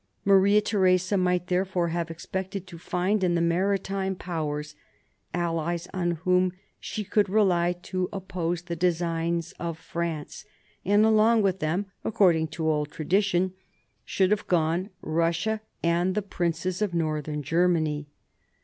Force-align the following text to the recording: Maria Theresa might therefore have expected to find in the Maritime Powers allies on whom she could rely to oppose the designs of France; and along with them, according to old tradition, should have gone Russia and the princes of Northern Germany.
Maria 0.25 0.59
Theresa 0.61 1.15
might 1.15 1.45
therefore 1.45 1.89
have 1.89 2.09
expected 2.09 2.65
to 2.65 2.79
find 2.79 3.23
in 3.23 3.35
the 3.35 3.39
Maritime 3.39 4.15
Powers 4.15 4.73
allies 5.31 5.87
on 5.93 6.13
whom 6.23 6.53
she 6.79 7.03
could 7.03 7.29
rely 7.29 7.73
to 7.83 8.09
oppose 8.11 8.63
the 8.63 8.75
designs 8.75 9.51
of 9.59 9.77
France; 9.77 10.43
and 10.83 11.05
along 11.05 11.43
with 11.43 11.59
them, 11.59 11.85
according 12.03 12.47
to 12.47 12.67
old 12.67 12.89
tradition, 12.89 13.53
should 14.03 14.31
have 14.31 14.47
gone 14.47 14.89
Russia 15.03 15.61
and 15.83 16.15
the 16.15 16.23
princes 16.23 16.81
of 16.81 16.95
Northern 16.95 17.43
Germany. 17.43 18.07